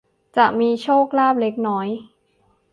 [0.37, 1.87] จะมีโชคลาภเล็กน้อย